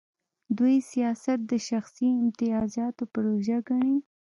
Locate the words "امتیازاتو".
2.21-3.03